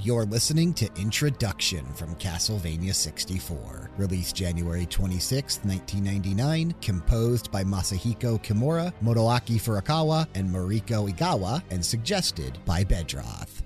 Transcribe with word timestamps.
You're 0.00 0.26
listening 0.26 0.74
to 0.74 0.88
Introduction 0.96 1.84
from 1.94 2.14
Castlevania 2.16 2.94
64, 2.94 3.90
released 3.98 4.36
January 4.36 4.86
26, 4.86 5.64
1999, 5.64 6.74
composed 6.80 7.50
by 7.50 7.64
Masahiko 7.64 8.40
Kimura, 8.40 8.92
Motoaki 9.02 9.56
Furukawa, 9.56 10.28
and 10.36 10.48
Mariko 10.48 11.12
Egawa, 11.12 11.62
and 11.70 11.84
suggested 11.84 12.58
by 12.64 12.84
Bedroth. 12.84 13.62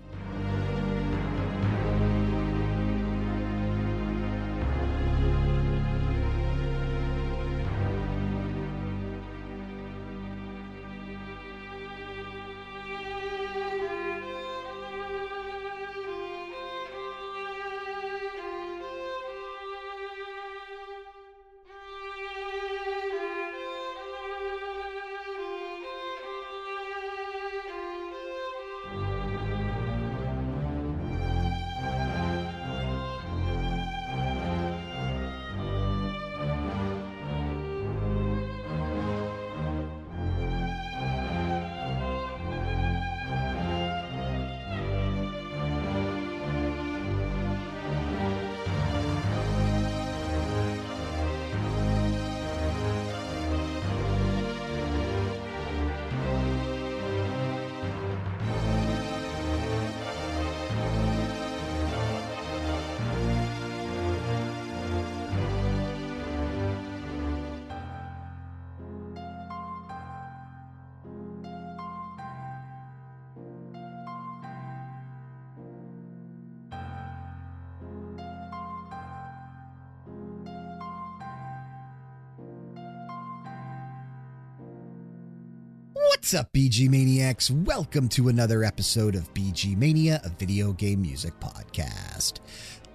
What's 86.22 86.34
up, 86.34 86.52
BG 86.52 86.88
Maniacs? 86.88 87.50
Welcome 87.50 88.08
to 88.10 88.28
another 88.28 88.62
episode 88.62 89.16
of 89.16 89.34
BG 89.34 89.76
Mania, 89.76 90.20
a 90.22 90.28
video 90.28 90.72
game 90.72 91.02
music 91.02 91.32
podcast. 91.40 92.34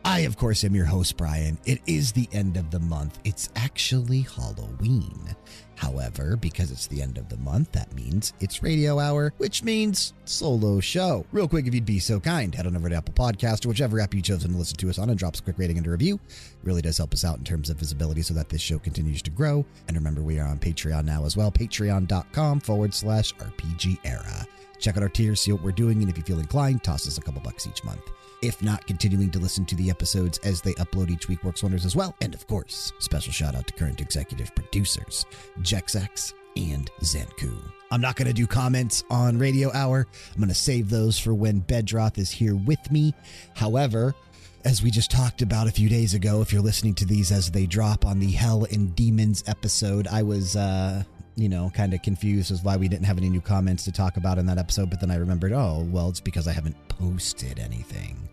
I, 0.08 0.20
of 0.20 0.38
course, 0.38 0.64
am 0.64 0.74
your 0.74 0.86
host, 0.86 1.18
Bryan. 1.18 1.58
It 1.66 1.82
is 1.86 2.14
the 2.14 2.30
end 2.32 2.56
of 2.56 2.72
the 2.72 2.80
month. 2.80 3.20
It's 3.26 3.50
actually 3.58 4.22
Halloween. 4.22 5.36
However, 5.76 6.38
because 6.38 6.72
it's 6.72 6.88
the 6.88 7.02
end 7.02 7.18
of 7.18 7.28
the 7.28 7.36
month, 7.36 7.74
that 7.74 7.94
means 7.94 8.32
it's 8.40 8.64
radio 8.64 9.00
hour, 9.00 9.34
which 9.36 9.64
means 9.64 10.14
solo 10.24 10.80
show. 10.80 11.26
Real 11.34 11.50
quick, 11.50 11.68
if 11.68 11.74
you'd 11.74 11.86
be 11.86 12.00
so 12.00 12.22
kind, 12.22 12.56
head 12.56 12.66
on 12.66 12.78
over 12.78 12.88
to 12.88 12.96
Apple 12.96 13.16
Podcast 13.16 13.66
or 13.66 13.68
whichever 13.68 14.00
app 14.00 14.14
you've 14.14 14.24
chosen 14.24 14.54
to 14.54 14.58
listen 14.58 14.78
to 14.78 14.90
us 14.90 14.98
on 14.98 15.10
and 15.10 15.20
drop 15.20 15.34
us 15.34 15.42
a 15.42 15.44
quick 15.44 15.60
rating 15.60 15.78
and 15.78 15.86
a 15.86 15.92
review. 15.92 16.16
It 16.16 16.56
really 16.64 16.82
does 16.82 16.98
help 16.98 17.14
us 17.14 17.26
out 17.26 17.38
in 17.38 17.44
terms 17.44 17.70
of 17.70 17.76
visibility 17.76 18.22
so 18.22 18.34
that 18.34 18.48
this 18.48 18.62
show 18.62 18.80
continues 18.80 19.22
to 19.24 19.30
grow. 19.30 19.66
And 19.90 19.98
remember, 19.98 20.22
we 20.22 20.40
are 20.40 20.48
on 20.48 20.58
Patreon 20.58 21.04
now 21.04 21.26
as 21.26 21.36
well, 21.36 21.52
patreon.com 21.52 22.62
forward 22.62 22.94
slash 22.94 23.36
RPG 23.36 24.00
era. 24.06 24.48
Check 24.80 24.96
out 24.96 25.04
our 25.04 25.10
tiers, 25.10 25.42
see 25.42 25.52
what 25.52 25.64
we're 25.64 25.72
doing, 25.74 26.00
and 26.00 26.10
if 26.10 26.18
you 26.18 26.24
feel 26.24 26.40
inclined, 26.40 26.82
toss 26.82 27.10
us 27.10 27.18
a 27.18 27.22
couple 27.22 27.42
bucks 27.42 27.68
each 27.68 27.84
month. 27.84 28.10
If 28.42 28.62
not, 28.62 28.86
continuing 28.86 29.32
to 29.32 29.40
listen 29.40 29.66
to 29.66 29.76
the 29.76 29.90
episodes 29.90 30.40
as 30.44 30.62
they 30.62 30.74
upload 30.74 31.10
each 31.10 31.28
week 31.28 31.44
works 31.44 31.64
wonders 31.64 31.86
as 31.86 31.96
well. 31.96 32.16
And 32.22 32.34
of 32.34 32.46
course, 32.48 32.94
special 33.00 33.34
shout 33.34 33.56
out 33.56 33.68
to 33.68 33.74
current 33.74 34.00
executive 34.00 34.54
producers, 34.54 35.26
Jexak 35.62 36.34
and 36.56 36.92
Xancu. 37.02 37.56
I'm 37.92 38.02
not 38.02 38.16
going 38.16 38.28
to 38.28 38.34
do 38.34 38.48
comments 38.48 39.04
on 39.10 39.40
Radio 39.40 39.72
Hour. 39.74 40.08
I'm 40.34 40.40
going 40.40 40.50
to 40.50 40.56
save 40.56 40.90
those 40.90 41.18
for 41.18 41.34
when 41.34 41.62
Bedroth 41.62 42.18
is 42.18 42.30
here 42.30 42.56
with 42.56 42.92
me. 42.92 43.14
However, 43.56 44.14
as 44.66 44.84
we 44.84 44.92
just 44.92 45.10
talked 45.10 45.42
about 45.42 45.68
a 45.68 45.72
few 45.72 45.88
days 45.88 46.14
ago, 46.14 46.42
if 46.42 46.52
you're 46.52 46.62
listening 46.62 46.94
to 46.96 47.06
these 47.06 47.32
as 47.32 47.52
they 47.52 47.66
drop 47.66 48.06
on 48.06 48.20
the 48.20 48.32
Hell 48.32 48.66
and 48.72 48.96
Demons 48.96 49.44
episode, 49.48 50.08
I 50.08 50.24
was 50.24 50.56
uh, 50.56 51.04
you 51.38 51.48
know, 51.48 51.72
kind 51.74 51.94
of 51.94 52.02
confused 52.02 52.52
as 52.52 52.64
why 52.64 52.76
we 52.76 52.88
didn't 52.88 53.06
have 53.06 53.18
any 53.18 53.30
new 53.30 53.42
comments 53.42 53.84
to 53.86 53.92
talk 53.92 54.18
about 54.18 54.40
in 54.40 54.48
that 54.48 54.58
episode. 54.58 54.90
But 54.90 55.00
then 55.00 55.12
I 55.12 55.16
remembered, 55.16 55.54
oh, 55.54 55.88
well, 55.90 56.10
it's 56.10 56.20
because 56.20 56.48
I 56.48 56.52
haven't 56.52 56.76
posted 56.90 57.60
anything. 57.60 58.28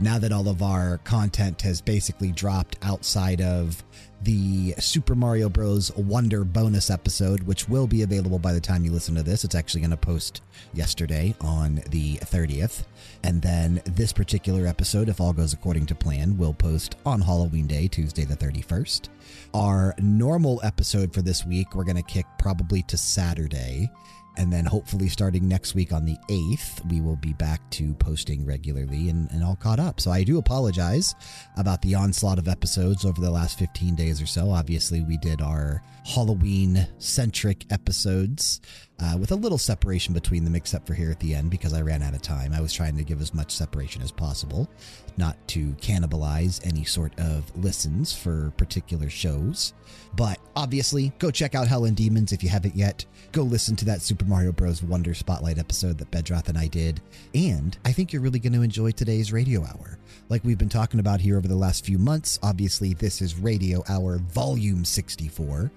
Now 0.00 0.18
that 0.18 0.32
all 0.32 0.48
of 0.48 0.62
our 0.62 0.98
content 0.98 1.62
has 1.62 1.80
basically 1.80 2.32
dropped 2.32 2.76
outside 2.82 3.40
of 3.40 3.84
the 4.22 4.74
Super 4.78 5.14
Mario 5.14 5.48
Bros. 5.48 5.94
Wonder 5.94 6.42
bonus 6.42 6.90
episode, 6.90 7.42
which 7.44 7.68
will 7.68 7.86
be 7.86 8.02
available 8.02 8.38
by 8.38 8.52
the 8.52 8.60
time 8.60 8.84
you 8.84 8.92
listen 8.92 9.14
to 9.14 9.22
this. 9.22 9.44
It's 9.44 9.54
actually 9.54 9.82
going 9.82 9.90
to 9.90 9.96
post 9.96 10.42
yesterday 10.74 11.34
on 11.40 11.82
the 11.90 12.16
30th. 12.16 12.84
And 13.22 13.42
then 13.42 13.82
this 13.84 14.12
particular 14.12 14.66
episode, 14.66 15.08
if 15.08 15.20
all 15.20 15.32
goes 15.32 15.52
according 15.52 15.86
to 15.86 15.94
plan, 15.94 16.36
will 16.38 16.54
post 16.54 16.96
on 17.04 17.20
Halloween 17.20 17.66
Day, 17.66 17.86
Tuesday 17.86 18.24
the 18.24 18.36
31st. 18.36 19.08
Our 19.54 19.94
normal 19.98 20.60
episode 20.64 21.12
for 21.12 21.22
this 21.22 21.44
week, 21.44 21.74
we're 21.74 21.84
going 21.84 21.96
to 21.96 22.02
kick 22.02 22.26
probably 22.38 22.82
to 22.84 22.96
Saturday. 22.96 23.90
And 24.36 24.52
then 24.52 24.64
hopefully 24.64 25.08
starting 25.08 25.48
next 25.48 25.74
week 25.74 25.92
on 25.92 26.04
the 26.04 26.16
8th, 26.28 26.88
we 26.90 27.00
will 27.00 27.16
be 27.16 27.32
back 27.34 27.68
to 27.70 27.94
posting 27.94 28.46
regularly 28.46 29.08
and, 29.10 29.30
and 29.30 29.44
all 29.44 29.56
caught 29.56 29.80
up. 29.80 30.00
So 30.00 30.10
I 30.10 30.24
do 30.24 30.38
apologize 30.38 31.14
about 31.56 31.82
the 31.82 31.94
onslaught 31.94 32.38
of 32.38 32.48
episodes 32.48 33.04
over 33.04 33.20
the 33.20 33.30
last 33.30 33.58
15 33.58 33.94
days 33.96 34.22
or 34.22 34.26
so. 34.26 34.50
Obviously, 34.50 35.02
we 35.02 35.16
did 35.18 35.40
our 35.40 35.82
Halloween 36.04 36.86
centric 36.98 37.66
episodes 37.70 38.60
uh, 39.02 39.16
with 39.18 39.32
a 39.32 39.36
little 39.36 39.58
separation 39.58 40.12
between 40.12 40.44
them, 40.44 40.54
except 40.54 40.86
for 40.86 40.94
here 40.94 41.10
at 41.10 41.20
the 41.20 41.34
end 41.34 41.50
because 41.50 41.72
I 41.72 41.80
ran 41.80 42.02
out 42.02 42.14
of 42.14 42.22
time. 42.22 42.52
I 42.52 42.60
was 42.60 42.72
trying 42.72 42.96
to 42.96 43.04
give 43.04 43.20
as 43.20 43.32
much 43.32 43.50
separation 43.50 44.02
as 44.02 44.10
possible, 44.10 44.68
not 45.16 45.36
to 45.48 45.72
cannibalize 45.74 46.66
any 46.66 46.84
sort 46.84 47.18
of 47.18 47.54
listens 47.56 48.12
for 48.12 48.52
particular 48.56 49.08
shows. 49.08 49.72
But 50.14 50.38
obviously, 50.54 51.12
go 51.18 51.30
check 51.30 51.54
out 51.54 51.68
Hell 51.68 51.84
and 51.86 51.96
Demons 51.96 52.32
if 52.32 52.42
you 52.42 52.48
haven't 52.48 52.76
yet. 52.76 53.04
Go 53.32 53.42
listen 53.42 53.76
to 53.76 53.84
that 53.86 54.02
Super 54.02 54.19
Mario 54.24 54.52
Bros. 54.52 54.82
Wonder 54.82 55.14
Spotlight 55.14 55.58
episode 55.58 55.98
that 55.98 56.10
Bedroth 56.10 56.48
and 56.48 56.58
I 56.58 56.66
did. 56.66 57.00
And 57.34 57.76
I 57.84 57.92
think 57.92 58.12
you're 58.12 58.22
really 58.22 58.38
going 58.38 58.52
to 58.52 58.62
enjoy 58.62 58.90
today's 58.92 59.32
Radio 59.32 59.62
Hour. 59.62 59.98
Like 60.28 60.44
we've 60.44 60.58
been 60.58 60.68
talking 60.68 61.00
about 61.00 61.20
here 61.20 61.36
over 61.36 61.48
the 61.48 61.56
last 61.56 61.84
few 61.84 61.98
months, 61.98 62.38
obviously, 62.42 62.94
this 62.94 63.20
is 63.20 63.38
Radio 63.38 63.82
Hour 63.88 64.18
Volume 64.18 64.84
64. 64.84 65.70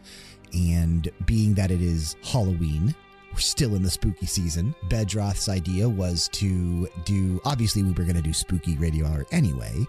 And 0.54 1.10
being 1.26 1.54
that 1.56 1.72
it 1.72 1.82
is 1.82 2.16
Halloween, 2.24 2.94
we're 3.34 3.40
still 3.40 3.76
in 3.76 3.82
the 3.82 3.90
spooky 3.90 4.28
season. 4.28 4.76
Bedroth's 4.90 5.50
idea 5.50 5.90
was 5.90 6.30
to 6.34 6.88
do, 7.06 7.42
obviously, 7.46 7.82
we 7.82 7.90
were 7.90 8.04
going 8.04 8.16
to 8.16 8.22
do 8.22 8.34
spooky 8.34 8.78
radio 8.78 9.08
hour 9.08 9.26
anyway, 9.32 9.86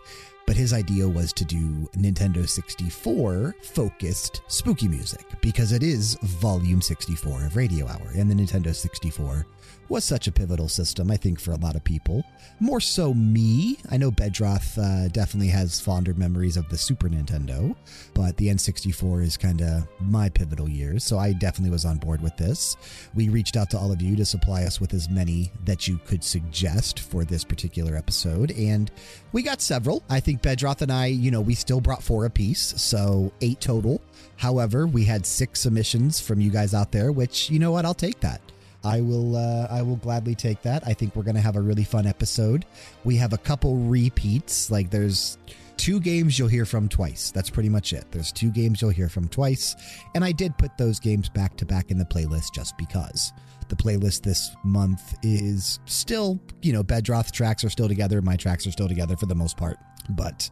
but 0.47 0.57
his 0.57 0.73
idea 0.73 1.09
was 1.09 1.33
to 1.33 1.45
do 1.45 1.89
Nintendo 1.97 2.49
64 2.49 3.55
focused 3.63 4.43
spooky 4.49 4.89
music 4.89 5.25
because 5.41 5.73
it 5.73 5.83
is 5.83 6.17
volume 6.23 6.83
64 6.83 7.47
of 7.47 7.57
Radio 7.57 7.87
Hour, 7.87 8.11
and 8.15 8.31
the 8.31 8.35
Nintendo 8.35 8.75
64 8.75 9.47
was 9.89 10.05
such 10.05 10.27
a 10.27 10.33
pivotal 10.33 10.69
system, 10.69 11.11
I 11.11 11.17
think, 11.17 11.41
for 11.41 11.53
a 11.53 11.57
lot 11.57 11.77
of 11.77 11.85
people. 11.85 12.25
More 12.61 12.81
so 12.81 13.13
me. 13.13 13.79
I 13.91 13.97
know 13.97 14.11
Bedroth 14.11 14.79
uh, 14.79 15.09
definitely 15.09 15.49
has 15.49 15.81
fonder 15.81 16.15
memories 16.15 16.57
of 16.57 16.69
the 16.69 16.79
Super 16.79 17.09
Nintendo, 17.09 17.75
but 18.15 18.37
the 18.37 18.49
N64 18.49 19.23
is 19.23 19.37
kind 19.37 19.61
of 19.61 19.87
my 20.01 20.29
pivotal 20.29 20.69
years, 20.69 21.05
so 21.05 21.19
I 21.19 21.33
definitely 21.33 21.71
was 21.71 21.85
on 21.85 21.99
board 21.99 22.23
with 22.23 22.37
this. 22.37 22.77
We 23.15 23.29
reached 23.29 23.57
out 23.57 23.71
to 23.71 23.79
all 23.79 23.93
of 23.93 24.01
you 24.01 24.17
to 24.17 24.25
supply 24.25 24.65
us 24.65 24.81
with 24.81 24.95
as 24.95 25.09
many 25.09 25.53
that 25.65 25.87
you 25.89 25.99
could 26.07 26.25
suggest 26.25 27.01
for 27.01 27.25
this 27.25 27.45
particular 27.45 27.97
episode, 27.97 28.53
and 28.53 28.91
we 29.33 29.43
got 29.43 29.61
several. 29.61 30.03
I 30.09 30.21
think 30.21 30.43
Bedroth 30.43 30.83
and 30.83 30.93
I, 30.93 31.07
you 31.07 31.31
know, 31.31 31.41
we 31.41 31.55
still 31.55 31.81
brought 31.81 32.03
four 32.03 32.25
apiece, 32.25 32.75
so 32.81 33.33
eight 33.41 33.61
total. 33.61 34.01
However, 34.37 34.87
we 34.87 35.05
had 35.05 35.27
six 35.27 35.61
submissions 35.61 36.21
from 36.21 36.41
you 36.41 36.51
guys 36.51 36.75
out 36.75 36.93
there, 36.93 37.13
which, 37.13 37.51
you 37.51 37.59
know 37.59 37.73
what, 37.73 37.85
I'll 37.85 37.95
take 37.95 38.21
that. 38.21 38.41
I 38.85 39.01
will 39.01 39.37
uh, 39.37 39.67
I 39.71 39.83
will 39.83 39.97
gladly 39.97 40.35
take 40.35 40.63
that. 40.63 40.87
I 40.87 40.93
think 40.95 41.17
we're 41.17 41.23
going 41.23 41.37
to 41.37 41.41
have 41.41 41.57
a 41.57 41.61
really 41.61 41.85
fun 41.85 42.07
episode. 42.07 42.65
We 43.05 43.17
have 43.17 43.33
a 43.33 43.39
couple 43.39 43.77
repeats. 43.77 44.71
Like 44.71 44.91
there's 44.91 45.39
two 45.77 46.01
games 46.01 46.39
you'll 46.39 46.49
hear 46.49 46.67
from 46.67 46.89
twice. 46.89 47.31
That's 47.31 47.51
pretty 47.51 47.69
much 47.69 47.93
it. 47.93 48.05
There's 48.11 48.33
two 48.33 48.51
games 48.51 48.81
you'll 48.83 48.91
hear 48.91 49.09
from 49.09 49.29
twice, 49.29 49.75
and 50.15 50.25
I 50.25 50.33
did 50.33 50.57
put 50.59 50.77
those 50.79 51.01
games 51.01 51.29
back 51.29 51.57
to 51.57 51.67
back 51.67 51.91
in 51.91 51.99
the 51.99 52.05
playlist 52.05 52.53
just 52.55 52.77
because. 52.77 53.33
The 53.69 53.77
playlist 53.77 54.23
this 54.23 54.55
month 54.63 55.17
is 55.23 55.81
still, 55.87 56.39
you 56.61 56.73
know, 56.73 56.83
Bedroth 56.83 57.33
tracks 57.33 57.65
are 57.65 57.71
still 57.71 57.89
together. 57.89 58.21
My 58.21 58.37
tracks 58.37 58.67
are 58.67 58.71
still 58.71 58.89
together 58.89 59.17
for 59.17 59.25
the 59.25 59.35
most 59.35 59.57
part. 59.57 59.79
But 60.11 60.51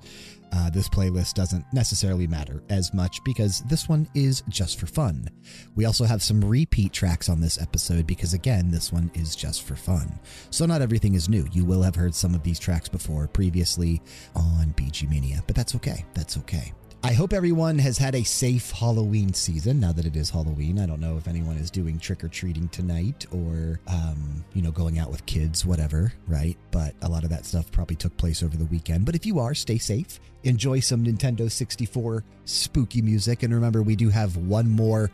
uh, 0.52 0.70
this 0.70 0.88
playlist 0.88 1.34
doesn't 1.34 1.64
necessarily 1.72 2.26
matter 2.26 2.62
as 2.68 2.92
much 2.92 3.22
because 3.24 3.60
this 3.62 3.88
one 3.88 4.08
is 4.14 4.42
just 4.48 4.78
for 4.78 4.86
fun. 4.86 5.28
We 5.74 5.84
also 5.84 6.04
have 6.04 6.22
some 6.22 6.44
repeat 6.44 6.92
tracks 6.92 7.28
on 7.28 7.40
this 7.40 7.60
episode 7.60 8.06
because, 8.06 8.34
again, 8.34 8.70
this 8.70 8.92
one 8.92 9.10
is 9.14 9.34
just 9.34 9.62
for 9.62 9.76
fun. 9.76 10.18
So, 10.50 10.66
not 10.66 10.82
everything 10.82 11.14
is 11.14 11.28
new. 11.28 11.46
You 11.52 11.64
will 11.64 11.82
have 11.82 11.94
heard 11.94 12.14
some 12.14 12.34
of 12.34 12.42
these 12.42 12.58
tracks 12.58 12.88
before 12.88 13.28
previously 13.28 14.02
on 14.34 14.74
BG 14.76 15.08
Mania, 15.08 15.42
but 15.46 15.56
that's 15.56 15.74
okay. 15.74 16.04
That's 16.14 16.36
okay. 16.38 16.72
I 17.04 17.14
hope 17.14 17.32
everyone 17.32 17.80
has 17.80 17.98
had 17.98 18.14
a 18.14 18.22
safe 18.22 18.70
Halloween 18.70 19.34
season 19.34 19.80
now 19.80 19.90
that 19.90 20.06
it 20.06 20.14
is 20.14 20.30
Halloween. 20.30 20.78
I 20.78 20.86
don't 20.86 21.00
know 21.00 21.16
if 21.16 21.26
anyone 21.26 21.56
is 21.56 21.68
doing 21.68 21.98
trick 21.98 22.22
or 22.22 22.28
treating 22.28 22.68
tonight 22.68 23.26
or, 23.32 23.80
um, 23.88 24.44
you 24.54 24.62
know, 24.62 24.70
going 24.70 25.00
out 25.00 25.10
with 25.10 25.26
kids, 25.26 25.66
whatever, 25.66 26.12
right? 26.28 26.56
But 26.70 26.94
a 27.02 27.08
lot 27.08 27.24
of 27.24 27.30
that 27.30 27.44
stuff 27.44 27.72
probably 27.72 27.96
took 27.96 28.16
place 28.18 28.40
over 28.40 28.56
the 28.56 28.66
weekend. 28.66 29.04
But 29.04 29.16
if 29.16 29.26
you 29.26 29.40
are, 29.40 29.52
stay 29.52 29.78
safe. 29.78 30.20
Enjoy 30.44 30.78
some 30.78 31.04
Nintendo 31.04 31.50
64 31.50 32.22
spooky 32.44 33.02
music. 33.02 33.42
And 33.42 33.52
remember, 33.52 33.82
we 33.82 33.96
do 33.96 34.08
have 34.08 34.36
one 34.36 34.68
more 34.68 35.10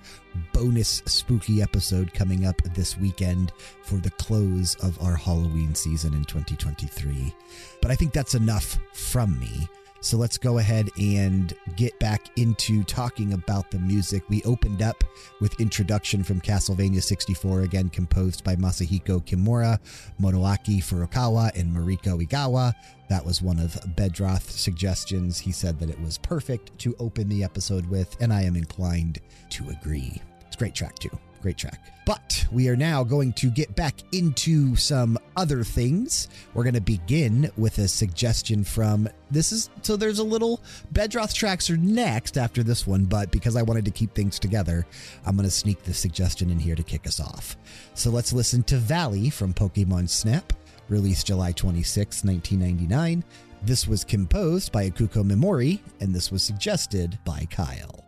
bonus 0.52 1.02
spooky 1.06 1.62
episode 1.62 2.12
coming 2.12 2.44
up 2.44 2.60
this 2.74 2.98
weekend 2.98 3.50
for 3.82 3.96
the 3.96 4.10
close 4.10 4.74
of 4.82 5.02
our 5.02 5.16
Halloween 5.16 5.74
season 5.74 6.12
in 6.12 6.24
2023. 6.26 7.34
But 7.80 7.90
I 7.90 7.94
think 7.94 8.12
that's 8.12 8.34
enough 8.34 8.78
from 8.92 9.40
me. 9.40 9.66
So 10.00 10.16
let's 10.16 10.38
go 10.38 10.58
ahead 10.58 10.90
and 10.96 11.52
get 11.76 11.98
back 11.98 12.30
into 12.38 12.84
talking 12.84 13.32
about 13.32 13.70
the 13.70 13.80
music. 13.80 14.22
We 14.28 14.42
opened 14.44 14.80
up 14.80 15.02
with 15.40 15.60
introduction 15.60 16.22
from 16.22 16.40
Castlevania 16.40 17.02
64, 17.02 17.62
again 17.62 17.88
composed 17.88 18.44
by 18.44 18.54
Masahiko 18.54 19.24
Kimura, 19.24 19.78
Motoaki 20.20 20.78
Furukawa, 20.78 21.54
and 21.58 21.74
Mariko 21.74 22.24
Egawa. 22.24 22.72
That 23.08 23.24
was 23.24 23.42
one 23.42 23.58
of 23.58 23.76
Bedroth's 23.96 24.60
suggestions. 24.60 25.38
He 25.38 25.50
said 25.50 25.80
that 25.80 25.90
it 25.90 26.00
was 26.00 26.16
perfect 26.16 26.78
to 26.78 26.94
open 27.00 27.28
the 27.28 27.42
episode 27.42 27.86
with, 27.86 28.16
and 28.20 28.32
I 28.32 28.42
am 28.42 28.54
inclined 28.54 29.18
to 29.50 29.68
agree. 29.70 30.22
It's 30.46 30.54
a 30.54 30.58
great 30.58 30.74
track, 30.74 30.98
too. 30.98 31.18
Great 31.40 31.56
track. 31.56 31.80
But 32.04 32.46
we 32.50 32.68
are 32.68 32.76
now 32.76 33.04
going 33.04 33.32
to 33.34 33.50
get 33.50 33.76
back 33.76 33.94
into 34.12 34.74
some 34.76 35.18
other 35.36 35.62
things. 35.62 36.28
We're 36.54 36.64
going 36.64 36.74
to 36.74 36.80
begin 36.80 37.50
with 37.56 37.78
a 37.78 37.86
suggestion 37.86 38.64
from 38.64 39.08
this 39.30 39.52
is 39.52 39.70
so 39.82 39.96
there's 39.96 40.18
a 40.18 40.24
little 40.24 40.62
Bedroth 40.92 41.34
tracks 41.34 41.68
are 41.70 41.76
next 41.76 42.38
after 42.38 42.62
this 42.62 42.86
one, 42.86 43.04
but 43.04 43.30
because 43.30 43.56
I 43.56 43.62
wanted 43.62 43.84
to 43.84 43.90
keep 43.90 44.14
things 44.14 44.38
together, 44.38 44.86
I'm 45.26 45.36
going 45.36 45.44
to 45.44 45.50
sneak 45.50 45.82
the 45.82 45.94
suggestion 45.94 46.50
in 46.50 46.58
here 46.58 46.74
to 46.74 46.82
kick 46.82 47.06
us 47.06 47.20
off. 47.20 47.56
So 47.94 48.10
let's 48.10 48.32
listen 48.32 48.62
to 48.64 48.76
Valley 48.76 49.30
from 49.30 49.52
Pokemon 49.52 50.08
Snap, 50.08 50.52
released 50.88 51.26
July 51.26 51.52
26, 51.52 52.24
1999. 52.24 53.22
This 53.62 53.86
was 53.86 54.02
composed 54.04 54.72
by 54.72 54.88
Ikuko 54.88 55.24
Mimori, 55.24 55.80
and 56.00 56.14
this 56.14 56.32
was 56.32 56.42
suggested 56.42 57.18
by 57.24 57.46
Kyle. 57.50 58.07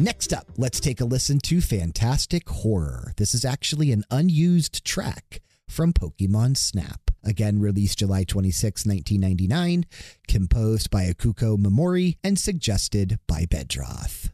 Next 0.00 0.32
up, 0.32 0.46
let's 0.56 0.78
take 0.78 1.00
a 1.00 1.04
listen 1.04 1.40
to 1.40 1.60
Fantastic 1.60 2.48
Horror. 2.48 3.14
This 3.16 3.34
is 3.34 3.44
actually 3.44 3.90
an 3.90 4.04
unused 4.12 4.84
track 4.84 5.42
from 5.68 5.92
Pokemon 5.92 6.56
Snap. 6.56 7.10
Again, 7.24 7.58
released 7.58 7.98
July 7.98 8.22
26, 8.22 8.86
1999, 8.86 9.86
composed 10.28 10.92
by 10.92 11.06
Ikuko 11.06 11.58
Mimori 11.58 12.16
and 12.22 12.38
suggested 12.38 13.18
by 13.26 13.44
Bedroth. 13.46 14.30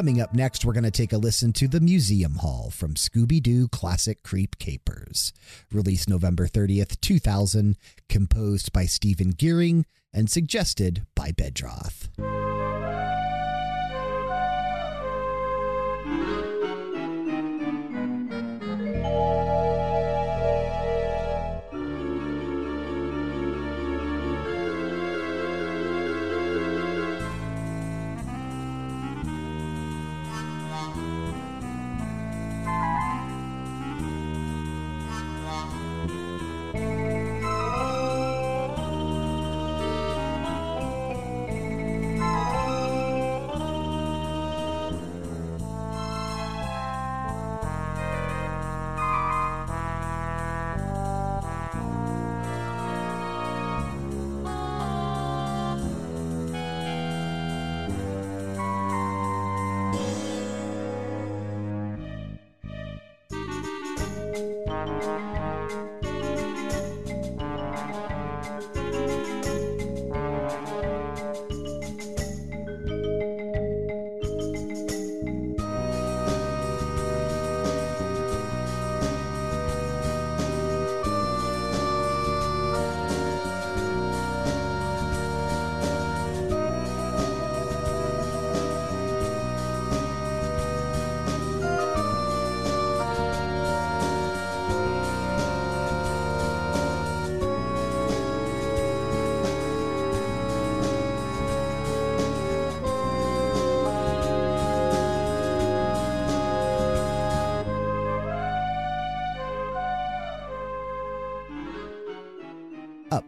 Coming 0.00 0.22
up 0.22 0.32
next, 0.32 0.64
we're 0.64 0.72
going 0.72 0.84
to 0.84 0.90
take 0.90 1.12
a 1.12 1.18
listen 1.18 1.52
to 1.52 1.68
The 1.68 1.78
Museum 1.78 2.36
Hall 2.36 2.70
from 2.70 2.94
Scooby 2.94 3.38
Doo 3.38 3.68
Classic 3.68 4.22
Creep 4.22 4.58
Capers. 4.58 5.34
Released 5.70 6.08
November 6.08 6.46
30th, 6.46 6.98
2000, 7.02 7.76
composed 8.08 8.72
by 8.72 8.86
Stephen 8.86 9.34
Geering 9.34 9.84
and 10.10 10.30
suggested 10.30 11.04
by 11.14 11.32
Bedroth. 11.32 12.08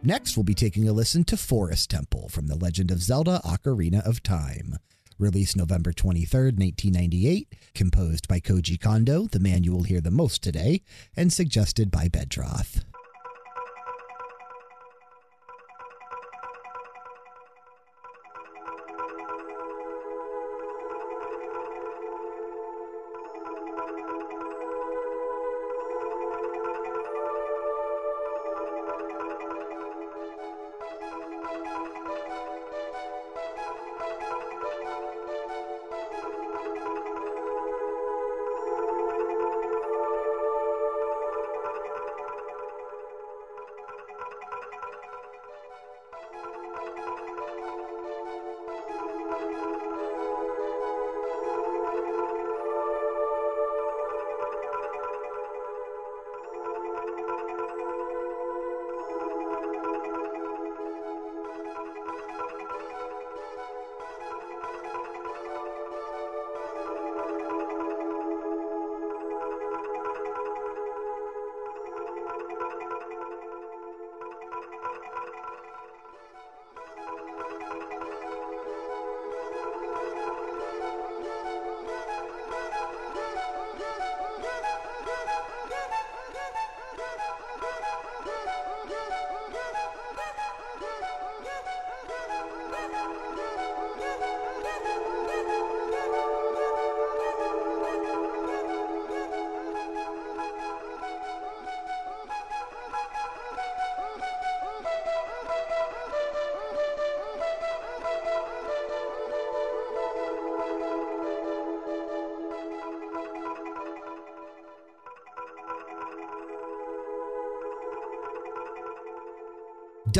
Next, 0.05 0.35
we'll 0.35 0.43
be 0.43 0.53
taking 0.53 0.87
a 0.87 0.93
listen 0.93 1.23
to 1.25 1.37
Forest 1.37 1.89
Temple 1.89 2.29
from 2.29 2.47
The 2.47 2.55
Legend 2.55 2.91
of 2.91 3.01
Zelda 3.01 3.41
Ocarina 3.45 4.05
of 4.07 4.23
Time. 4.23 4.77
Released 5.19 5.55
November 5.55 5.91
23rd, 5.91 6.57
1998, 6.57 7.53
composed 7.75 8.27
by 8.27 8.39
Koji 8.39 8.79
Kondo, 8.79 9.27
the 9.27 9.39
man 9.39 9.63
you 9.63 9.71
will 9.71 9.83
hear 9.83 10.01
the 10.01 10.11
most 10.11 10.41
today, 10.41 10.81
and 11.15 11.31
suggested 11.31 11.91
by 11.91 12.07
Bedroth. 12.07 12.83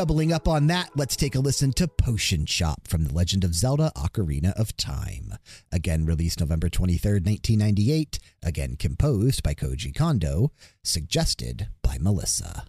Doubling 0.03 0.33
up 0.33 0.49
on 0.49 0.67
that, 0.67 0.89
let's 0.97 1.15
take 1.15 1.33
a 1.33 1.39
listen 1.39 1.71
to 1.71 1.87
Potion 1.87 2.45
Shop 2.45 2.89
from 2.89 3.05
The 3.05 3.13
Legend 3.13 3.45
of 3.45 3.55
Zelda 3.55 3.89
Ocarina 3.95 4.51
of 4.59 4.75
Time. 4.75 5.35
Again 5.71 6.03
released 6.05 6.41
November 6.41 6.67
23rd, 6.67 7.25
1998. 7.25 8.19
Again 8.43 8.75
composed 8.75 9.43
by 9.43 9.53
Koji 9.53 9.95
Kondo. 9.95 10.51
Suggested 10.83 11.69
by 11.81 11.99
Melissa. 12.01 12.65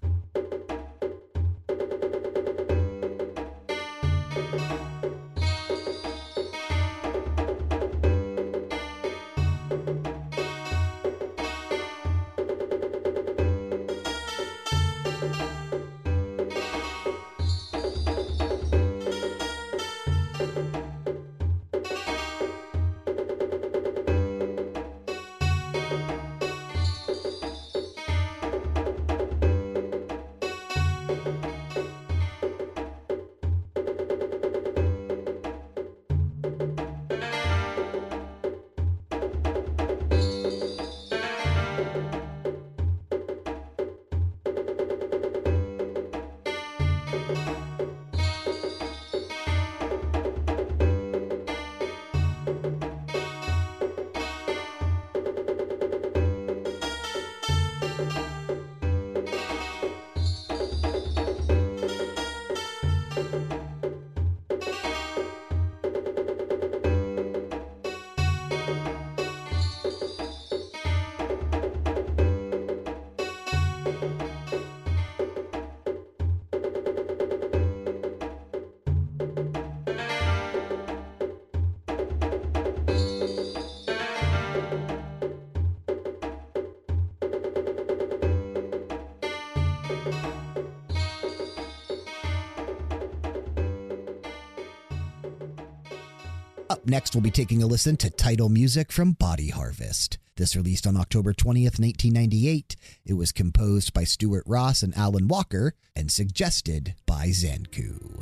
Next, 96.86 97.14
we'll 97.14 97.22
be 97.22 97.30
taking 97.30 97.62
a 97.62 97.66
listen 97.66 97.96
to 97.98 98.10
title 98.10 98.50
music 98.50 98.92
from 98.92 99.12
Body 99.12 99.48
Harvest. 99.48 100.18
This 100.36 100.54
released 100.54 100.86
on 100.86 100.98
October 100.98 101.32
20th, 101.32 101.80
1998. 101.80 102.76
It 103.06 103.14
was 103.14 103.32
composed 103.32 103.94
by 103.94 104.04
Stuart 104.04 104.44
Ross 104.46 104.82
and 104.82 104.94
Allan 104.94 105.26
Walker 105.26 105.74
and 105.96 106.10
suggested 106.10 106.94
by 107.06 107.28
Xancu. 107.28 108.13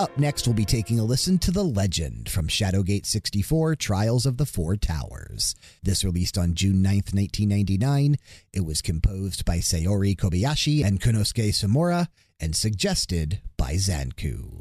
Up 0.00 0.16
next, 0.16 0.46
we'll 0.46 0.54
be 0.54 0.64
taking 0.64 0.98
a 0.98 1.04
listen 1.04 1.36
to 1.40 1.50
The 1.50 1.62
Legend 1.62 2.30
from 2.30 2.48
Shadowgate 2.48 3.04
64 3.04 3.76
Trials 3.76 4.24
of 4.24 4.38
the 4.38 4.46
Four 4.46 4.76
Towers. 4.76 5.54
This 5.82 6.04
released 6.04 6.38
on 6.38 6.54
June 6.54 6.76
9th, 6.76 7.12
1999. 7.12 8.16
It 8.50 8.64
was 8.64 8.80
composed 8.80 9.44
by 9.44 9.58
Saori 9.58 10.16
Kobayashi 10.16 10.82
and 10.82 11.02
Kennosuke 11.02 11.50
Suemura 11.50 12.08
and 12.40 12.56
suggested 12.56 13.42
by 13.58 13.74
Xancu. 13.74 14.59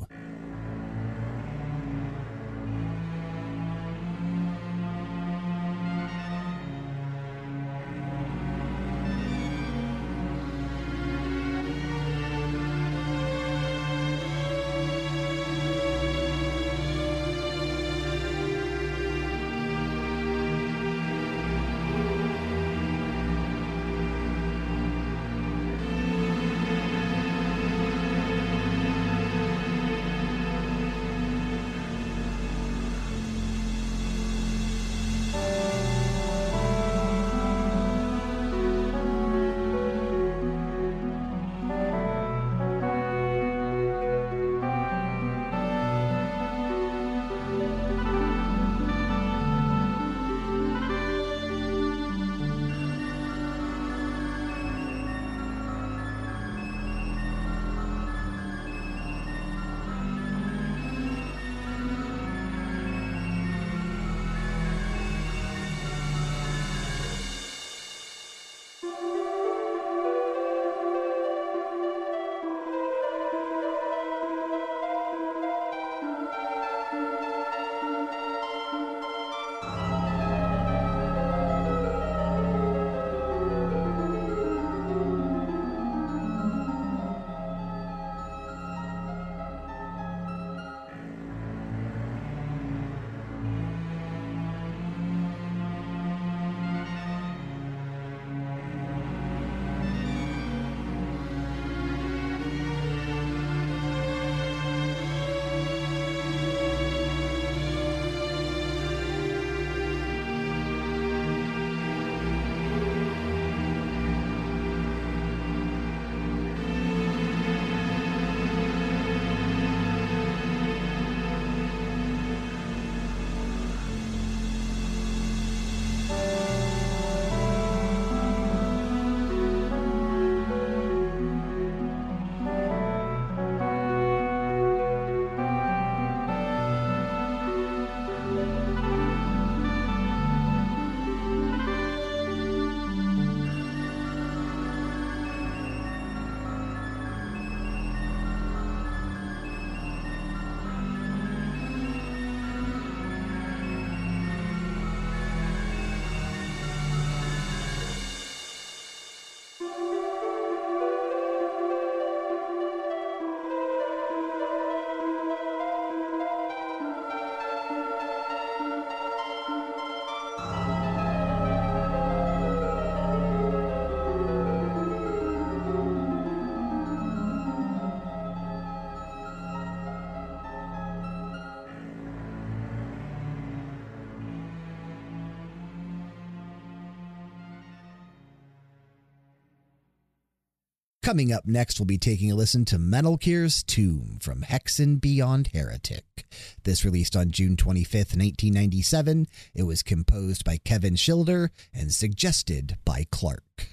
Coming 191.10 191.34
up 191.34 191.48
next, 191.48 191.80
we'll 191.80 191.88
be 191.88 191.98
taking 191.98 192.32
a 192.32 192.36
listen 192.36 192.66
to 192.66 192.78
Menelkir's 192.78 193.64
Tomb 193.64 194.20
from 194.22 194.42
Hexen 194.42 195.02
Beyond 195.02 195.50
Heretic. 195.56 196.28
This 196.66 196.86
released 196.86 197.16
on 197.16 197.32
June 197.32 197.56
25th, 197.56 198.16
1997. 198.16 199.26
It 199.56 199.64
was 199.64 199.82
composed 199.82 200.46
by 200.46 200.58
Kevin 200.58 200.96
Schilder 200.96 201.50
and 201.74 201.92
suggested 201.92 202.78
by 202.86 203.08
Clark. 203.10 203.72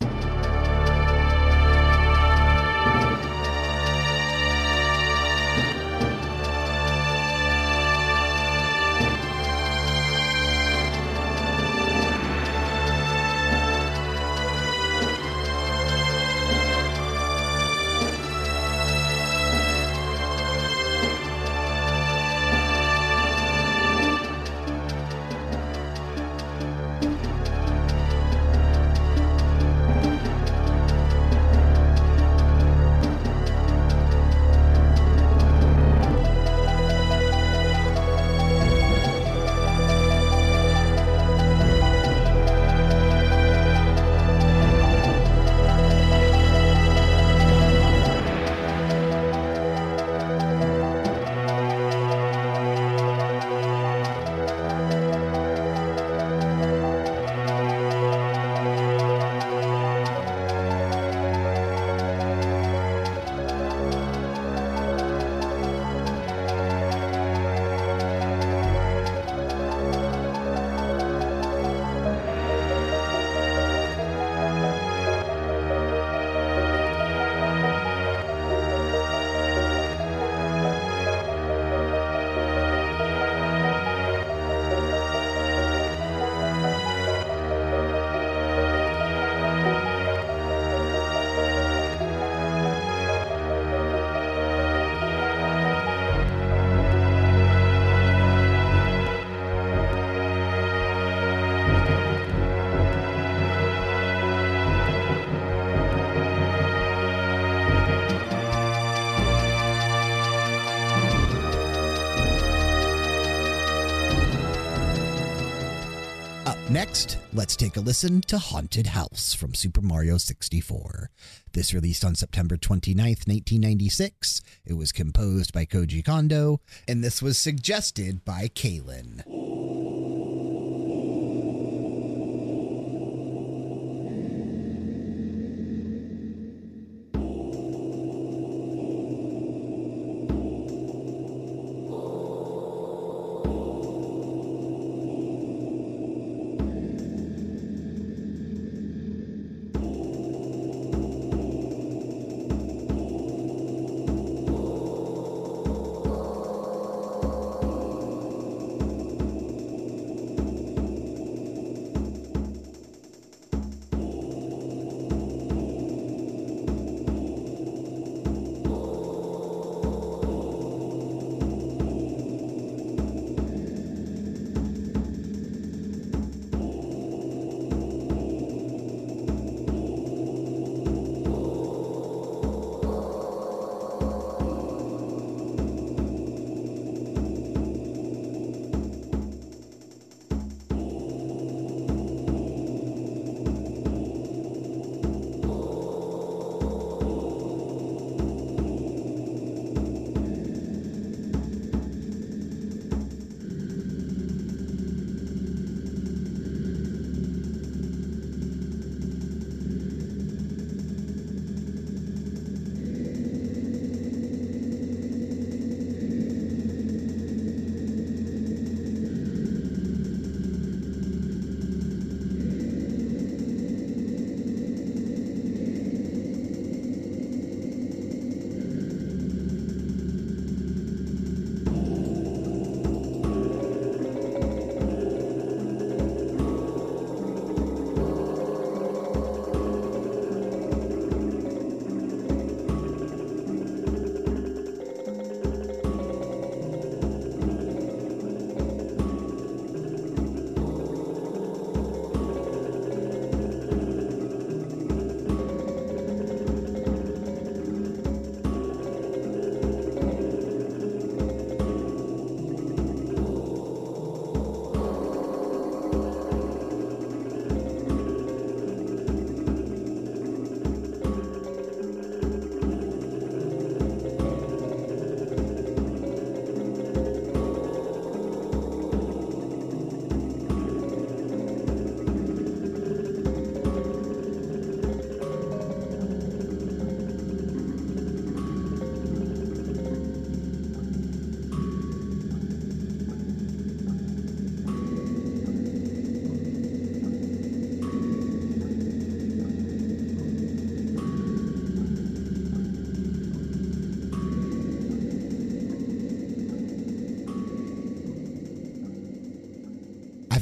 Next, 116.77 117.17
let's 117.33 117.57
take 117.57 117.79
a 117.79 117.81
listen 117.81 118.21
to 118.27 118.37
Haunted 118.37 118.89
House 118.89 119.33
from 119.33 119.55
Super 119.55 119.81
Mario 119.81 120.19
64. 120.19 121.09
This 121.55 121.73
released 121.73 122.05
on 122.05 122.15
September 122.15 122.59
29th, 122.59 123.27
1996. 123.27 124.43
It 124.67 124.75
was 124.75 124.93
composed 124.93 125.55
by 125.55 125.65
Koji 125.65 126.05
Kondo, 126.05 126.61
and 126.87 127.03
this 127.03 127.23
was 127.23 127.39
suggested 127.39 128.27
by 128.27 128.49
Kalen. 128.49 129.46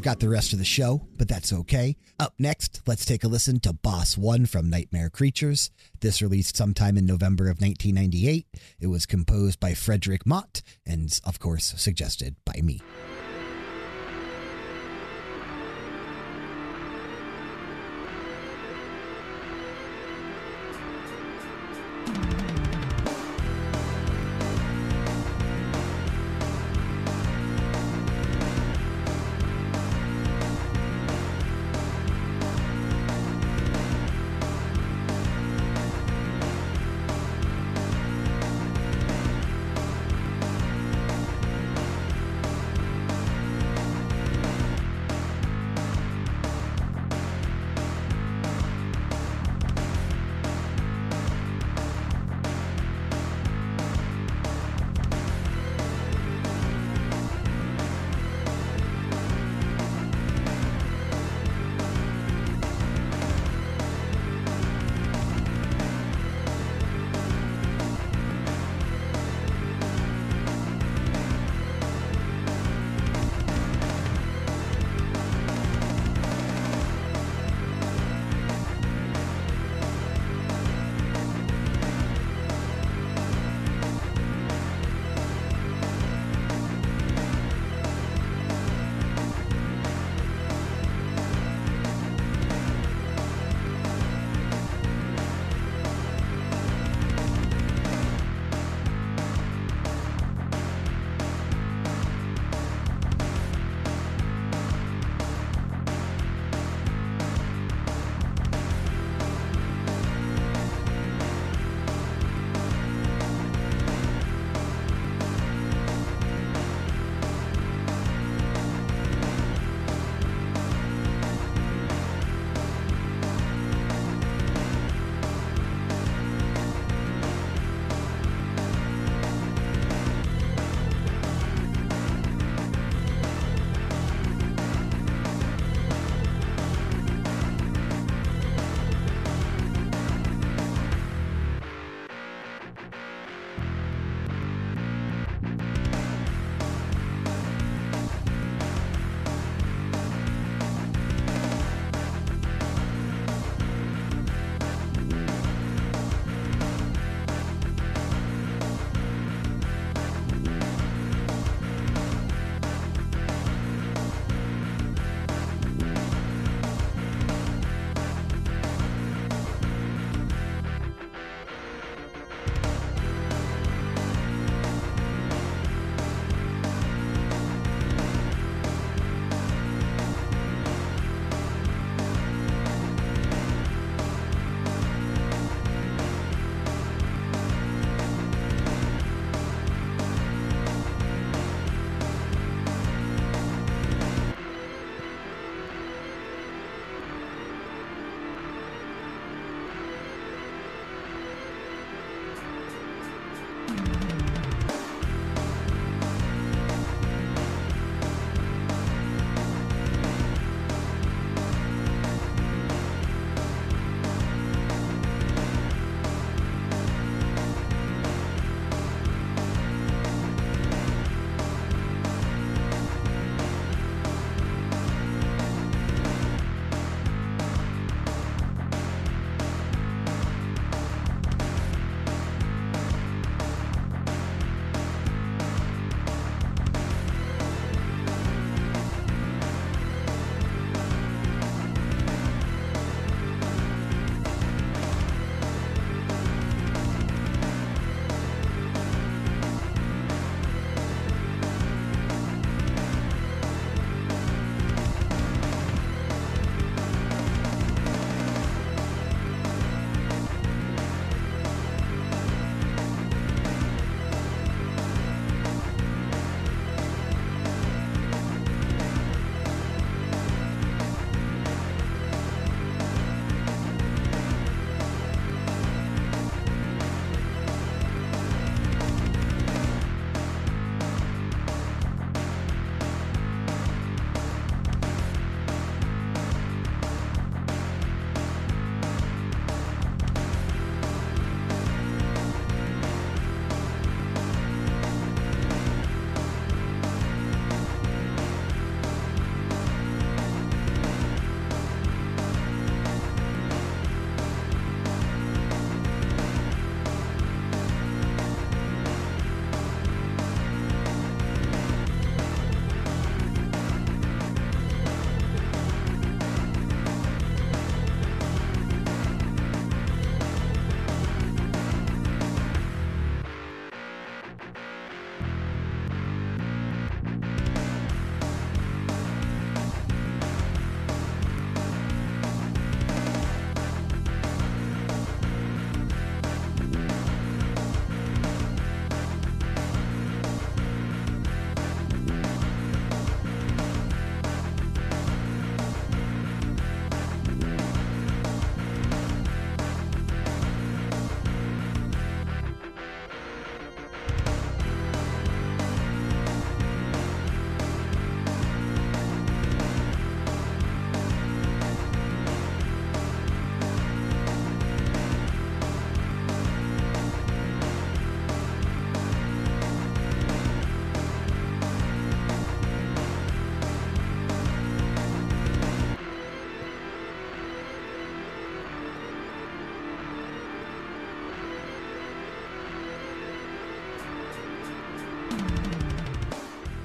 Got 0.05 0.21
the 0.21 0.29
rest 0.29 0.53
of 0.53 0.59
the 0.59 0.67
show, 0.67 1.01
but 1.17 1.29
that's 1.29 1.51
okay. 1.51 1.97
Up 2.21 2.35
next, 2.38 2.83
let's 2.87 3.07
take 3.07 3.25
a 3.25 3.27
listen 3.27 3.59
to 3.61 3.73
Boss 3.73 4.19
One 4.19 4.45
from 4.45 4.69
Nightmare 4.69 5.09
Creatures. 5.09 5.71
This 6.01 6.21
released 6.21 6.59
sometime 6.59 6.99
in 6.99 7.07
November 7.07 7.45
of 7.45 7.59
1998. 7.59 8.47
It 8.81 8.88
was 8.88 9.07
composed 9.07 9.61
by 9.61 9.71
Frédéric 9.73 10.27
Motte 10.27 10.61
and, 10.85 11.19
of 11.25 11.38
course, 11.38 11.73
suggested 11.79 12.37
by 12.45 12.61
me. 12.62 12.83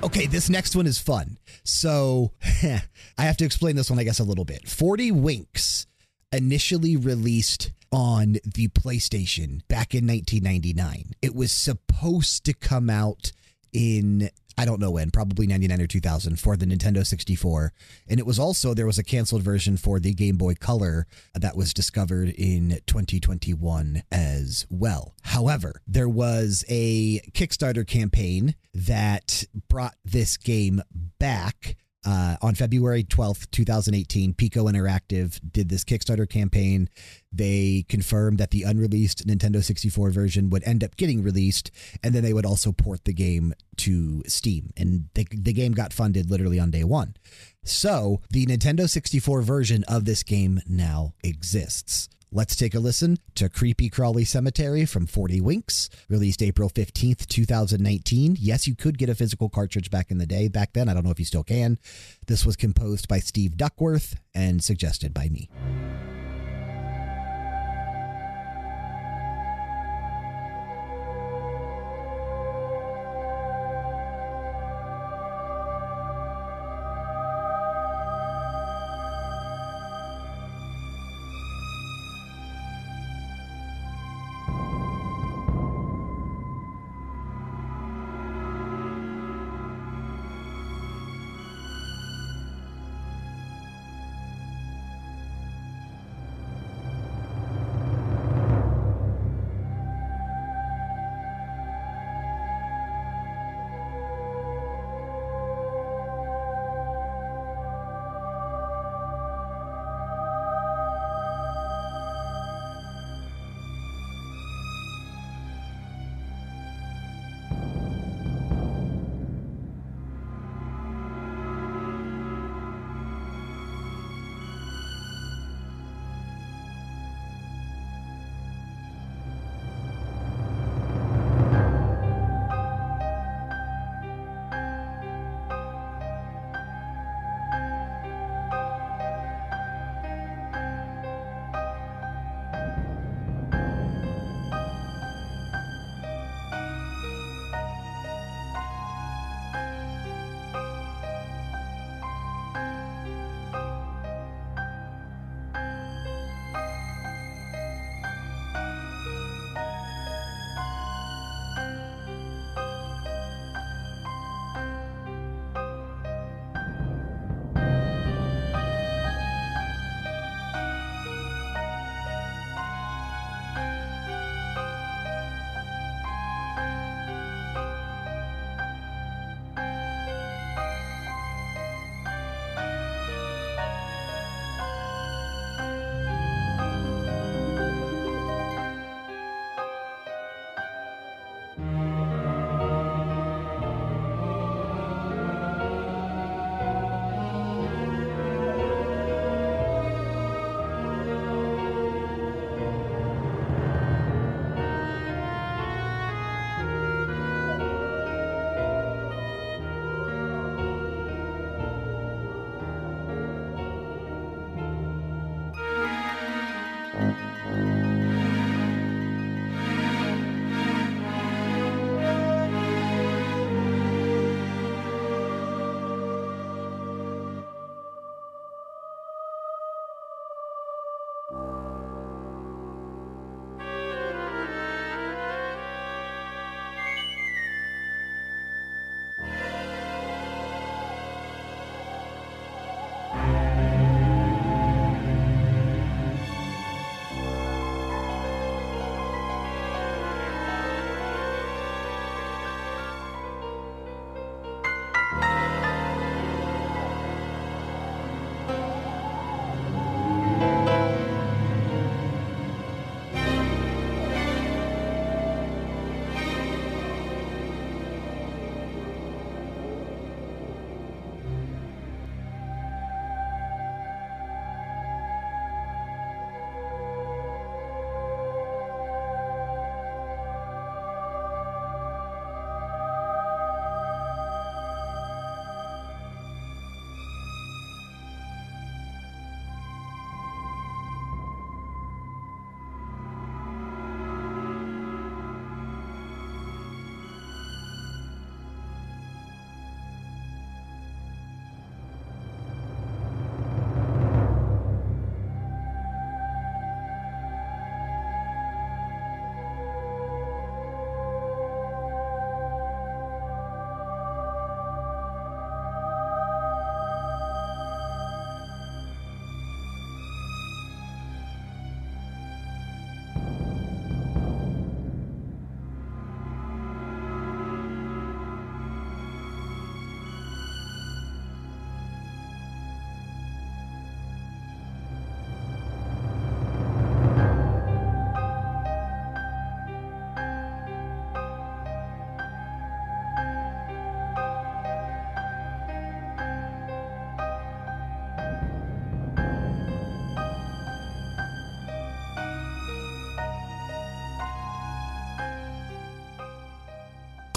Okay, 0.09 0.25
this 0.25 0.49
next 0.49 0.75
one 0.75 0.87
is 0.87 0.97
fun. 0.97 1.37
So 1.63 2.31
I 2.63 2.81
have 3.23 3.37
to 3.37 3.45
explain 3.45 3.75
this 3.75 3.91
one, 3.91 3.99
I 3.99 4.03
guess, 4.03 4.17
a 4.17 4.23
little 4.23 4.43
bit. 4.43 4.67
40 4.67 5.11
Winks 5.11 5.85
initially 6.31 6.97
released 6.97 7.71
on 7.91 8.37
the 8.43 8.69
PlayStation 8.69 9.61
back 9.67 9.93
in 9.93 10.07
1999. 10.07 11.11
It 11.21 11.35
was 11.35 11.51
supposed 11.51 12.43
to 12.45 12.53
come 12.53 12.89
out 12.89 13.33
in 13.71 14.31
I 14.59 14.65
don't 14.65 14.81
know 14.81 14.91
when, 14.91 15.09
probably 15.09 15.47
99 15.47 15.79
or 15.79 15.87
2000 15.87 16.37
for 16.37 16.57
the 16.57 16.65
Nintendo 16.65 17.07
64. 17.07 17.71
And 18.09 18.19
it 18.19 18.25
was 18.25 18.37
also, 18.37 18.73
there 18.73 18.85
was 18.85 18.97
a 18.97 19.05
canceled 19.05 19.41
version 19.41 19.77
for 19.77 20.01
the 20.01 20.13
Game 20.13 20.35
Boy 20.35 20.53
Color 20.53 21.07
that 21.33 21.55
was 21.55 21.73
discovered 21.73 22.27
in 22.27 22.81
2021 22.85 24.03
as 24.11 24.67
well. 24.69 25.15
However, 25.21 25.81
there 25.87 26.09
was 26.09 26.65
a 26.67 27.21
Kickstarter 27.31 27.87
campaign 27.87 28.55
that 28.73 29.45
brought 29.69 29.95
this 30.03 30.35
game 30.35 30.81
back 31.19 31.77
uh, 32.05 32.37
on 32.41 32.55
February 32.55 33.03
12th, 33.03 33.51
2018, 33.51 34.33
Piko 34.33 34.71
Interactive 34.71 35.39
did 35.51 35.69
this 35.69 35.83
Kickstarter 35.83 36.29
campaign. 36.29 36.89
They 37.31 37.85
confirmed 37.89 38.37
that 38.37 38.51
the 38.51 38.63
unreleased 38.63 39.27
Nintendo 39.27 39.63
64 39.63 40.09
version 40.11 40.49
would 40.49 40.63
end 40.63 40.83
up 40.83 40.95
getting 40.95 41.21
released, 41.21 41.71
and 42.01 42.15
then 42.15 42.23
they 42.23 42.33
would 42.33 42.45
also 42.45 42.71
port 42.71 43.03
the 43.03 43.13
game 43.13 43.53
to 43.77 44.23
Steam. 44.27 44.71
And 44.77 45.09
the, 45.13 45.27
the 45.29 45.53
game 45.53 45.73
got 45.73 45.91
funded 45.93 46.31
literally 46.31 46.59
on 46.59 46.71
day 46.71 46.83
one. 46.83 47.15
So 47.63 48.21
the 48.29 48.45
Nintendo 48.45 48.89
64 48.89 49.41
version 49.41 49.83
of 49.87 50.05
this 50.05 50.23
game 50.23 50.61
now 50.67 51.13
exists. 51.23 52.09
Let's 52.31 52.55
take 52.55 52.75
a 52.75 52.79
listen 52.79 53.17
to 53.35 53.49
Creepy 53.49 53.89
Crawly 53.89 54.23
Cemetery 54.23 54.85
from 54.85 55.07
40 55.07 55.41
Winks, 55.41 55.89
released 56.09 56.43
April 56.43 56.69
15th, 56.69 57.25
2019. 57.25 58.37
Yes, 58.39 58.67
you 58.67 58.75
could 58.75 58.99
get 58.99 59.09
a 59.09 59.15
physical 59.15 59.49
cartridge 59.49 59.89
back 59.89 60.11
in 60.11 60.19
the 60.19 60.27
day. 60.27 60.47
Back 60.47 60.73
then, 60.73 60.89
I 60.89 60.93
don't 60.93 61.03
know 61.03 61.09
if 61.09 61.17
you 61.17 61.25
still 61.25 61.43
can. 61.43 61.79
This 62.27 62.45
was 62.45 62.55
composed 62.55 63.07
by 63.07 63.17
Steve 63.17 63.57
Duckworth 63.57 64.15
and 64.35 64.63
suggested 64.63 65.11
by 65.11 65.29
me. 65.29 65.49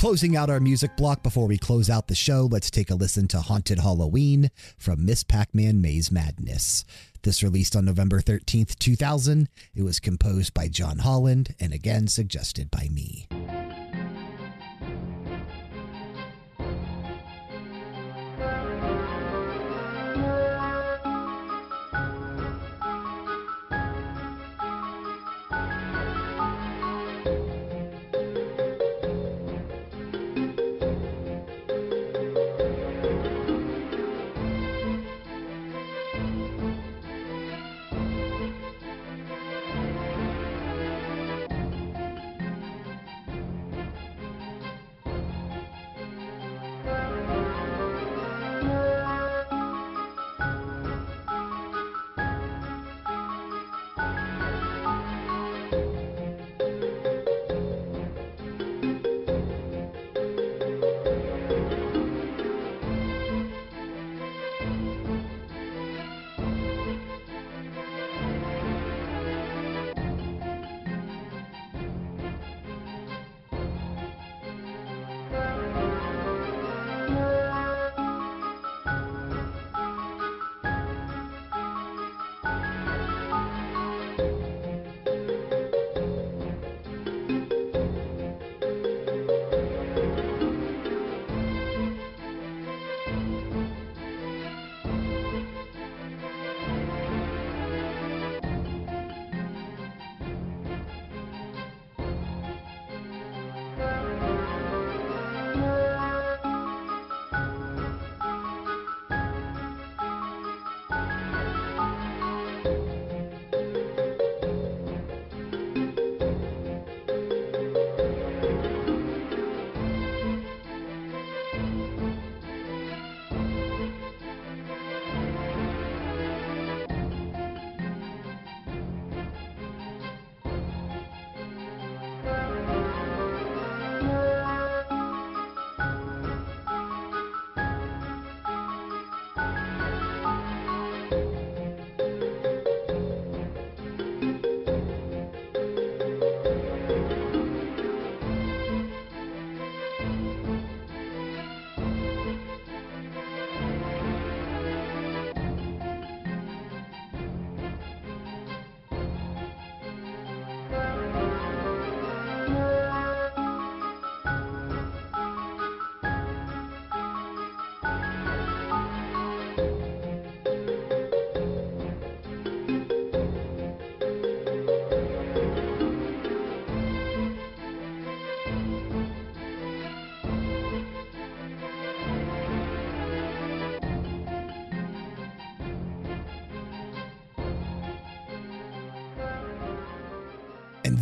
Closing 0.03 0.37
out 0.37 0.51
our 0.51 0.59
music 0.59 0.97
block 0.97 1.23
before 1.23 1.47
we 1.47 1.57
close 1.57 1.89
out 1.89 2.09
the 2.09 2.15
show, 2.17 2.49
let's 2.51 2.73
take 2.73 2.91
a 2.91 2.97
listen 2.97 3.29
to 3.29 3.41
Haunted 3.41 3.79
Halloween 3.79 4.51
from 4.77 5.07
Miss 5.07 5.23
Pac 5.23 5.55
Man 5.55 5.81
Maze 5.81 6.11
Madness. 6.11 6.85
This 7.23 7.41
released 7.41 7.77
on 7.77 7.85
November 7.85 8.21
13th, 8.21 8.77
2000. 8.81 9.49
It 9.77 9.85
was 9.85 10.01
composed 10.01 10.55
by 10.55 10.67
Jon 10.67 10.99
Holland 10.99 11.55
and 11.61 11.73
again 11.73 12.09
suggested 12.09 12.69
by 12.69 12.89
me. 12.91 13.29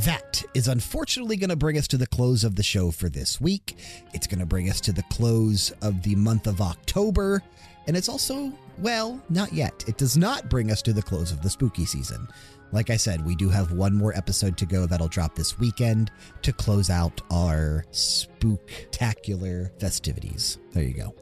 That 0.04 0.42
is 0.54 0.68
unfortunately 0.68 1.36
going 1.36 1.50
to 1.50 1.56
bring 1.56 1.76
us 1.76 1.88
to 1.88 1.98
the 1.98 2.06
close 2.06 2.44
of 2.44 2.56
the 2.56 2.62
show 2.62 2.90
for 2.90 3.08
this 3.08 3.40
week. 3.40 3.76
It's 4.14 4.26
going 4.26 4.38
to 4.38 4.46
bring 4.46 4.70
us 4.70 4.80
to 4.82 4.92
the 4.92 5.02
close 5.04 5.72
of 5.82 6.02
the 6.02 6.14
month 6.14 6.46
of 6.46 6.60
October. 6.60 7.42
And 7.86 7.96
it's 7.96 8.08
also, 8.08 8.52
well, 8.78 9.20
not 9.28 9.52
yet. 9.52 9.84
It 9.86 9.98
does 9.98 10.16
not 10.16 10.48
bring 10.48 10.70
us 10.70 10.80
to 10.82 10.92
the 10.92 11.02
close 11.02 11.32
of 11.32 11.42
the 11.42 11.50
spooky 11.50 11.84
season. 11.84 12.28
Like 12.72 12.88
I 12.88 12.96
said, 12.96 13.26
we 13.26 13.34
do 13.34 13.48
have 13.50 13.72
one 13.72 13.94
more 13.94 14.16
episode 14.16 14.56
to 14.58 14.66
go 14.66 14.86
that'll 14.86 15.08
drop 15.08 15.34
this 15.34 15.58
weekend 15.58 16.10
to 16.42 16.52
close 16.52 16.88
out 16.88 17.20
our 17.30 17.84
spooktacular 17.90 19.78
festivities. 19.80 20.58
There 20.72 20.84
you 20.84 20.94
go. 20.94 21.14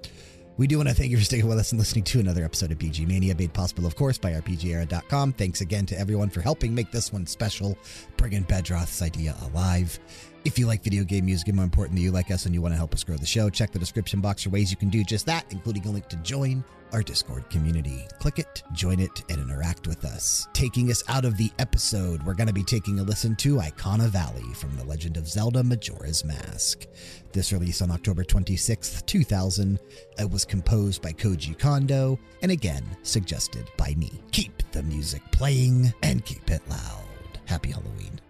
We 0.59 0.66
do 0.66 0.76
want 0.76 0.88
to 0.88 0.94
thank 0.94 1.12
you 1.12 1.16
for 1.16 1.22
staying 1.22 1.46
with 1.46 1.56
us 1.56 1.70
and 1.70 1.78
listening 1.78 2.02
to 2.02 2.18
another 2.18 2.44
episode 2.44 2.72
of 2.72 2.78
BG 2.78 3.06
Mania, 3.06 3.32
made 3.36 3.52
possible, 3.52 3.86
of 3.86 3.94
course, 3.94 4.18
by 4.18 4.32
RPGera.com. 4.32 5.34
Thanks 5.34 5.61
again 5.61 5.86
to 5.86 5.96
everyone 5.96 6.30
for 6.30 6.40
helping 6.40 6.74
make 6.74 6.90
this 6.90 7.12
one 7.12 7.28
special, 7.28 7.78
bringing 8.16 8.42
Bedroth's 8.42 9.00
idea 9.00 9.36
alive. 9.44 10.00
If 10.44 10.59
you 10.59 10.66
like 10.66 10.82
video 10.82 11.04
game 11.04 11.26
music 11.26 11.46
and 11.46 11.56
more 11.56 11.64
importantly, 11.64 12.02
you 12.02 12.11
like 12.11 12.32
us 12.32 12.44
and 12.44 12.54
you 12.56 12.61
want 12.61 12.72
to 12.72 12.76
help 12.76 12.92
us 12.92 13.04
grow 13.04 13.16
the 13.16 13.24
show, 13.24 13.48
check 13.48 13.70
the 13.70 13.78
description 13.78 14.20
box 14.20 14.42
for 14.42 14.50
ways 14.50 14.72
you 14.72 14.76
can 14.76 14.88
do 14.88 15.04
just 15.04 15.26
that, 15.26 15.46
including 15.50 15.86
a 15.86 15.90
link 15.90 16.09
to 16.09 16.16
join 16.16 16.64
our 16.93 17.03
Discord 17.03 17.49
community. 17.51 18.07
Click 18.18 18.39
it, 18.39 18.62
join 18.72 19.01
it, 19.01 19.22
and 19.28 19.41
interact 19.41 19.86
with 19.86 20.05
us. 20.05 20.49
Taking 20.53 20.91
us 20.91 21.03
out 21.09 21.24
of 21.24 21.36
the 21.36 21.51
episode, 21.59 22.22
we're 22.22 22.34
going 22.34 22.49
to 22.49 22.53
be 22.53 22.62
taking 22.62 22.99
a 22.99 23.03
listen 23.03 23.36
to 23.36 23.57
Ikana 23.57 24.09
Valley 24.09 24.53
from 24.55 24.76
The 24.76 24.84
Legend 24.84 25.16
of 25.16 25.28
Zelda 25.28 25.62
Majora's 25.62 26.24
Mask. 26.24 26.86
This 27.32 27.53
released 27.53 27.82
on 27.82 27.91
October 27.91 28.24
26th, 28.24 29.07
2000. 29.07 29.78
It 30.18 30.22
uh, 30.22 30.28
was 30.28 30.45
composed 30.45 31.03
by 31.03 31.12
Koji 31.12 31.59
Kondo 31.59 32.18
and 32.43 32.53
again 32.53 32.84
suggested 33.03 33.70
by 33.76 33.95
me. 33.97 34.11
Keep 34.32 34.70
the 34.72 34.82
music 34.82 35.22
playing 35.32 35.93
and 36.03 36.24
keep 36.24 36.51
it 36.51 36.62
loud. 36.68 37.05
Happy 37.47 37.70
Halloween. 37.70 38.20